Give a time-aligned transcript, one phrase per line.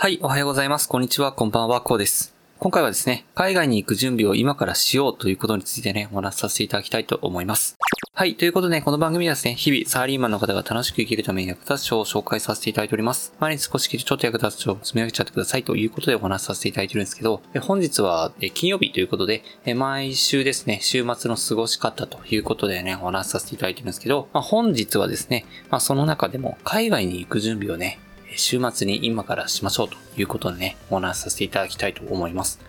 [0.00, 0.88] はい、おはようございます。
[0.88, 2.32] こんにちは、こんばんは、こうです。
[2.60, 7.76] 今回はですね、海外に行く準備を今からしようということについてね、お話しさせていただきたいと思います。
[8.14, 8.36] はい。
[8.36, 13.34] ということで、ねこの番組はですね、日々サラリーマンの方が楽しく生きるために役立つ書を紹介させていただいております。
[13.40, 19.42] 毎日少しちょっと役立つ書を積み上げちゃってくださいということでお話しさせていただいてるんですけど、本日は金曜日ということで、
[19.74, 27.98] 毎週ですね、週末の過ごし方ということでね、お話しさせていただいてるんですけど、まあ、本日はですね、まあ、その中でも海外に行く準備をね、
[28.36, 32.60] 週末に今からしましょうということでね、お話しさせていただきたいと思います。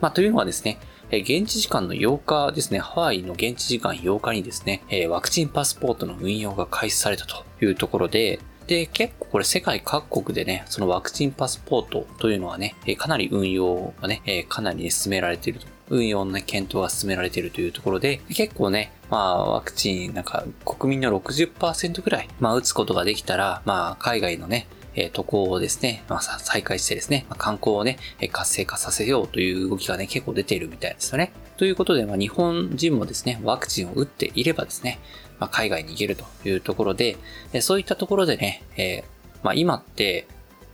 [0.00, 0.78] まあ、というのはですね、
[1.10, 15.66] 現地時間の8日ですね、ハワイの現地時間8日にですね、ワクチンパスポートの運用が開始されたというところで、で、結構これ世界各国でね、そのワクチンパスポートというのはね、かなり運用がね、かなり、ね、進められていると。
[15.90, 27.98] 運用の、ね、検討が進められているというところで、結構ね、まあ、ワクチン、なんか、国民の60%ぐらい、まあ、打つことができたら、まあ、海外のね、えー、渡航をですね、まあ、再開してですね、ま、観光をね、
[28.30, 31.32] 活性化させようという動きがね、結構出ているみたいですよね。
[31.56, 34.98] ということで、まあ、日本人もですね、ワクチンを打っていればですね、
[35.38, 37.16] まあ、海外に行けるというところで、
[37.60, 39.04] そういったところでね、えー、
[39.42, 40.26] まあ、今って、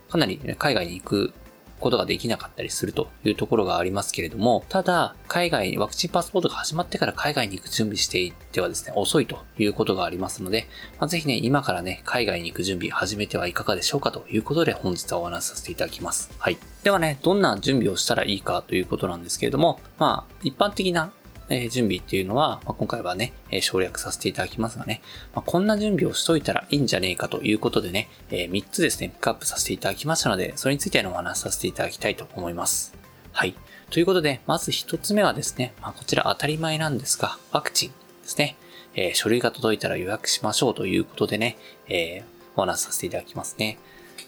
[0.09, 1.33] かなり、海外に行く
[1.79, 10.67] ことができなかったりするというところがありますけれども、ただ、海外にワクチンパスポートが始まってから海外に行く準備していってはですね、遅いということがありますので、
[10.99, 16.31] まあ、ぜひね、今からね、海外に行く準備始めてはいかがでしょうかということで本日はお話しさせていただきます。
[16.37, 16.57] はい。
[16.83, 21.11] ではね、どんな準備をしたらいいかということなんですけれども、まあ、一般的な
[21.49, 25.01] え準備っていうのは、ま、今回はね、え省略させていただきますがね、
[25.33, 32.93] ま、こんな準備をしといたらいいんじゃねえかということでね、え、3つですね、ピックアップさせていただきましたので、それについてのお話させていただきたいと思います。
[33.31, 33.55] はい。
[33.89, 38.55] ということで、まず1つ目はですね、ま、こちら当たり前なんですが、ワクチンですね。
[38.95, 42.23] え、書類が届いたら予約しましょうということでね、え、
[42.55, 43.79] お話しさせていただきますね。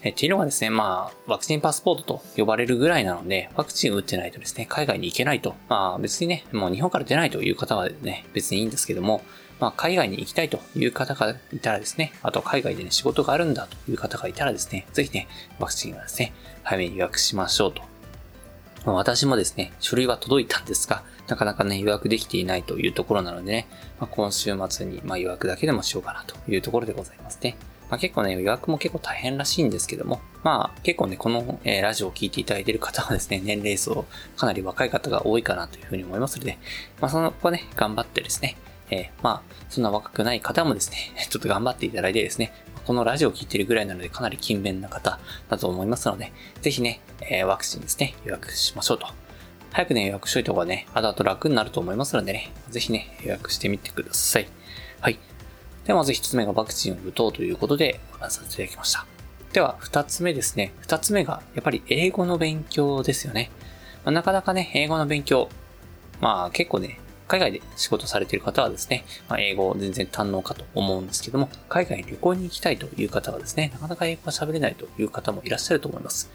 [0.02, 5.54] えっていうのがですね、まあ、ワクチンパスポートと呼ばれるぐらいなので、ワクチンを打ってないとですね、海外に行けないと。
[5.68, 9.22] まあ、別にね、もう日本から出ないという方はね、別にいいんですけども、
[9.60, 15.28] まあ、海外に行きたいという方がいたらですね、あと海外でね、仕事があるんだという方がいたらですね、ぜひね、
[15.60, 16.32] ワクチンはですね、
[16.64, 17.82] 早めに予約しましょうと。
[18.84, 23.68] ま、私もですね、書類は届いたんですが、なかなかね、予約できていないというところなのでね、
[24.00, 27.56] まあ、今週末に、ま予約だけでもしようかなというところでございますね。
[27.92, 36.56] まあ、結構ね、予約も結構大変らしいんですけども、まあ結構ね、この、えー、ラジオを聴いていただいている方はですね、 年齢層かなり若い方が多いかなというふうに思いますので、
[37.02, 38.56] まあその子はね、頑張ってですね、
[38.90, 42.54] えー、まあそんな若くない方もですね、 ちょっと頑張っていただいてですね、
[42.86, 45.20] このラジオを聴いているぐらいなのでかなり勤勉な方
[45.50, 46.32] だと思いますので、
[46.62, 49.06] ぜひね、えー、ワクチンですね、予約しましょうと。
[49.70, 54.48] 早くね、予約しといた方がね、後々楽になると思いますのでね、ぜひね、予約してみてください。
[55.02, 55.18] はい。
[55.84, 59.06] ではまず一つ目がワクチンを打とうということでお話しさせていただきました。
[59.52, 60.72] では二つ目ですね。
[60.80, 63.50] 二つ目がやっぱり英語の勉強ですよね。
[64.04, 65.48] まあ、なかなかね、英語の勉強、
[66.20, 76.30] まあ結構ね、海外で仕事されている方はですね、まあ、英語を全然堪能かと思うんですけども、海外に旅行に行きたいという方はですね、なかなか英語が喋れないという方もいらっしゃると思います。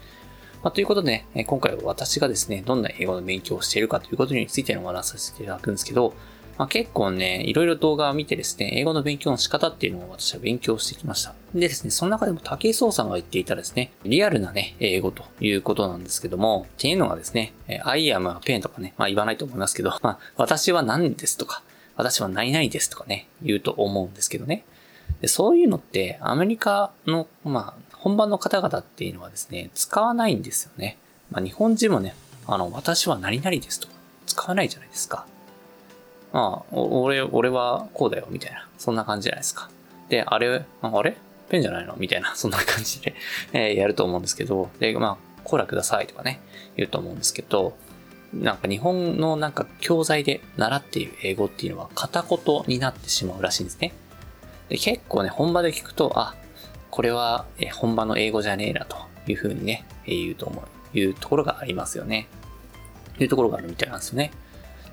[0.62, 6.14] まあ、ということでね、今回は私がですね、どんな英語の勉強をしているかということについてのお話させていただくんですけど、
[6.58, 11.32] まあ、結構ね、いろいろ動画を見てですね、英語の勉強の仕方っていうのを私は勉強してきました。
[11.54, 17.52] でですね、その中でも武井壮さんが言っていたですね、リアルなね、英語ということなんですけども、っていうのがですね、
[17.84, 21.62] I am a pen とかね、まあ言わないと思いますけど、まあ私は何ですとか、
[21.94, 24.64] 私は何々ですとかね、言うと思うんですけどね。
[25.20, 30.98] でそういうのってアメリカの、まあ、本場の方々っていうのはですね、使わないんですよね。
[31.30, 32.16] まあ日本人もね、
[32.48, 33.92] あの、私は何々ですとか
[34.26, 35.24] 使わないじゃないですか。
[36.32, 38.68] ああ、俺、俺はこうだよ、みたいな。
[38.78, 39.70] そんな感じじゃないですか。
[40.08, 41.16] で、あれ、あれ？
[41.48, 41.94] ペンじゃないの？
[41.96, 43.14] みたいな、そんな感じで
[43.52, 46.40] えー、やると思うんですけど、で、まあ、コーラくださいとかね、
[46.76, 47.76] 言うと思うんですけど、
[48.34, 53.94] なんか日本のなんか教材で習っている英語っていうのは片言になってしまうらしいんですね。
[54.68, 56.34] で結構ね、本場で聞くと、あ、
[56.90, 58.96] これは本場の英語じゃねえなと
[59.26, 60.62] いうふうにね、言うと思
[60.92, 62.28] う、いうところがありますよね。
[63.18, 64.30] いうところがあるみたいなんですよね。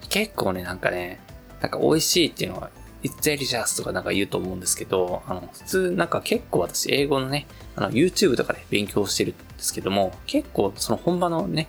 [0.10, 1.20] 結構ね、なんかね、
[1.62, 2.70] なんか美味しいっていうのは、
[3.04, 11.68] It's delicious とかなんか言うと思うんですけど、あの、普通なんか結構私英語のね、あの、YouTube とかで勉強してるんですけども、結構その本場のね、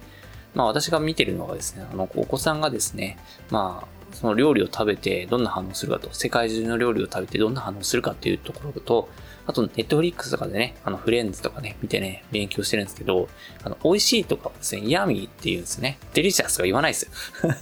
[0.55, 3.19] まあ私が見てるのはですね、あの、お子さんがですね、
[3.50, 9.09] まあ、その料理を食べてどんな反応するかと、世界中の料理を食べてどんな反応するかっていうところと、
[9.47, 13.29] あと、ネットフリックスとかでね、あの、フレンズとかね、見てね、勉強してるんですけど、
[13.63, 15.99] あの、美味しいとかですね、ヤミーって言うんですね。
[16.14, 17.53] delicious が言わないですよ。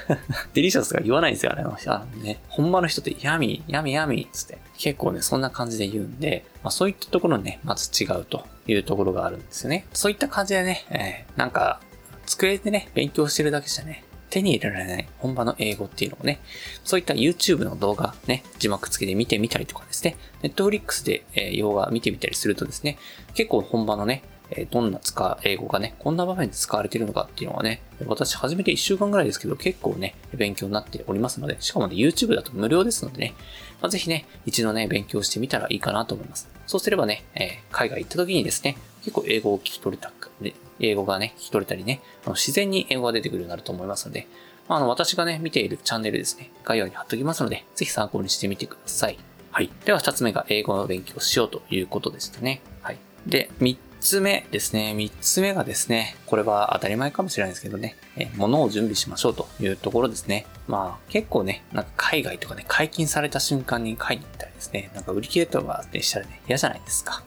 [0.54, 1.76] delicious が言わないんですよ、あれは。
[1.86, 9.86] あのね、本場の人って yummy、yummy、yummy っつって、結構ね、そんな感じで言うんで、まあそういったところね、まず違うというところがあるんですよね。
[9.92, 11.80] そういった感じでね、えー、なんか、
[12.24, 16.40] 机でね、勉強してるだけじゃね、手に入れられない本場の英語っていうのをね、
[16.84, 22.98] そういった YouTube の動画ね、字幕付きで見てみたりとかですね、Netflix で、え、洋画見てみたりするとですね、
[23.34, 33.34] 結構本場のね、え、どんな使う英語がね、こんな場面で使われているのかっていうのはね、私始めて1週間ぐらいですけど、結構ね、勉強になっておりますので、しかもね、YouTube だと無料ですのでね、
[33.80, 36.48] まあ、ぜひね、一度ね、勉強してみたらいいかなと思います。
[36.66, 38.76] そうすればね、え、海外行った時にですね、
[39.06, 44.26] 結構英語を聞き取れた、ね、英語がね、聞き取れたりね、あの自然に英語が出てくるようになると思いますので、
[44.68, 49.18] まあ、あの、私がね、見ているチャンネルですね、概要に貼っときますので、ぜひ参考にしてみてください。
[49.52, 49.70] はい。
[49.84, 52.62] では、二つ目が英語の勉強をしようということでしたね。
[52.82, 52.98] はい。
[53.28, 54.92] で、三つ目ですね。
[54.94, 60.46] 三つ目がですね、これは当たり前かもしれないですけどね、え物を準備しましょうというところですね。
[60.66, 67.22] まあ、結構ね、なんか海外とかね、解禁された瞬間に買いに行ったりですね、なんか売り切れとかでしたらね、嫌じゃないですか。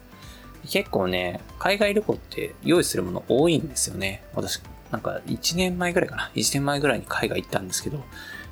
[0.68, 4.24] 結構ね、海外旅行って用意するもの多いんですよね。
[4.34, 4.62] 私、
[4.92, 6.32] なんか1年前ぐらいかな。
[6.36, 8.04] 1年前ぐらいに海外行ったんですけど、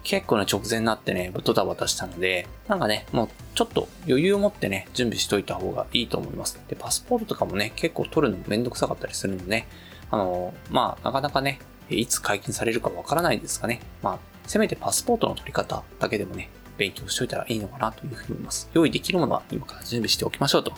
[0.03, 6.59] 結構ね、直前になってね、ドタバタしたので、なんかね、もうちょっと余裕を持ってね、準備しといた方がいいと思います。
[6.67, 9.67] で、パスポートとかもね、結構取るのもめんどくさかったりするのでね、
[10.09, 11.59] あの、まあ、なかなかね、
[11.89, 13.81] いつ解禁されるかわからないんですかね。
[14.01, 18.69] まあ、せめてパスポートの取り方だけでもね、勉強しといたらいいのかなというふうに思います。
[18.73, 20.71] 用意できるものは今から準備しておきましょうと。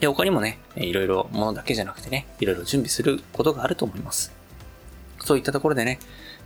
[0.00, 4.32] で、他にもね、いろいろものだけじゃなくてね、いろいろ準備することがあると思います。
[5.20, 5.98] そういったところでね、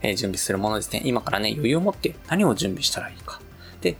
[0.02, 1.02] え、準備するものですね。
[1.04, 3.40] 今からね、余裕を持って何を準備したらいいか。
[3.80, 3.96] で、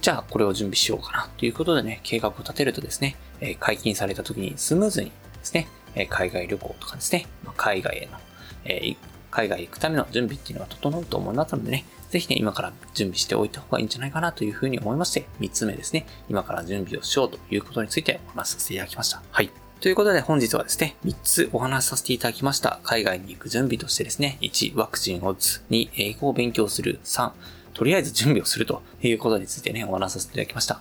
[0.00, 5.12] じゃあこれを準備しようかなということでね、計画を立てるとですね、え、解禁された時にスムーズにで
[5.42, 8.18] すね、え、海外旅行とかですね、ま、海外への、
[8.64, 8.96] え、
[9.30, 19.22] 海外へ行くための準備っていうのが整うと思いますのでね、ぜひね、今から準備しておいた方がいいんじゃないかなというふうに思いまして、3つ目ですね、今から準備をしようということについてお話しさせていただきました。
[19.30, 19.50] はい。
[19.80, 22.80] ということで本日はですね、3つお話しさせていただきました。
[22.82, 27.32] 海外に行く準備としてですね、1、ワクチンを打つ、2、英語を勉強する、3、
[27.74, 30.80] とりあえず準備をするということについてね、お話しさせていただきました。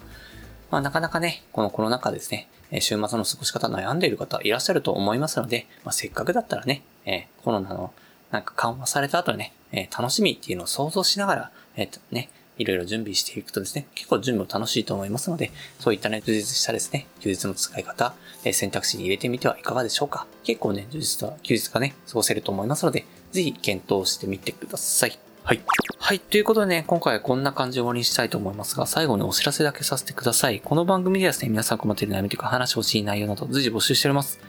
[0.71, 2.49] まあなかなかね、このコロナ禍ですね、
[2.79, 7.93] 週末の過ごし方悩んでいる方いらっしゃると思いますので、まあ、せっかくだったらね、えー、コロナの
[8.31, 20.27] なんか緩和された後にね、えー、楽しみっていうのを想像しながら、えっ、ー、とね、いろいろ準備していくとですね、結構準備も楽しいと思いますので、そういったね、充実したですね、休日の使い方、え選択肢に入れてみてはいかがでしょうか。
[20.43, 25.17] 結構ね、充実した休日がね、過ごせると思いますので、ぜひ検討してみてください。
[25.43, 25.61] はい。
[25.97, 26.19] はい。
[26.19, 30.59] ということでね、今回はこんな感じで終わりにしたいと思いますが、最後にお知らせだけさせてください。
[30.59, 34.39] この番組ではですね、皆さん困っている悩みというか話してほしい内容など随時募集しております。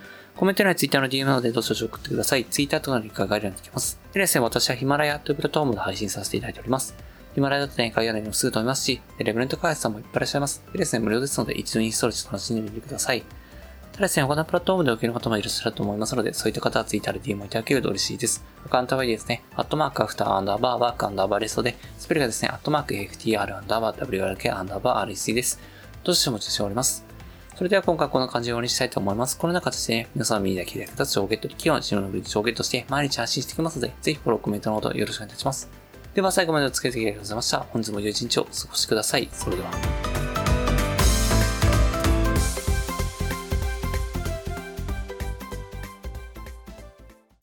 [0.41, 2.47] コメント欄や Twitter の DM などでどしどし送ってください。
[2.47, 4.01] Twitter とのリンクが概要欄にできます。
[4.15, 6.95] でですね、私はヒマラヤというプラットフォームで配信させていただいております。
[7.35, 10.63] ヒマラヤだとね、概要欄にもすぐ飛びますし、レベルント開発さんもいっぱいいらっしゃいます。
[10.73, 13.23] でですね、無料ですので一度インストールして楽しんでみてください。
[13.93, 18.43] ただですね、他のプラットフォームで受ける方もいらっしゃると思いますので、そういった方は Twitter で DM をいただけると嬉しいです。
[18.65, 25.61] アカウントはですね、アットマークアフターアンダーバーワークアンダーバーレストで、スペルがですね、アットマーク FTR アンダーバー WRK アンダーバー REC です。
[26.03, 27.10] どうしてもおしております。
[27.61, 29.37] それでは今回こんな感じで終わりにしたいと思います。
[29.37, 35.69] このような形でね、皆さん耳だけで役立つ情報ゲット、基本、白のブリッをゲットして、毎日発信していきますので、ぜひフォロー、コメントのほどよろしくお願いいたします。
[36.15, 37.59] では最後までお付き合いありがとうございました。
[37.59, 39.29] 本日も良い一日をお過ごしください。
[39.31, 40.10] それでは。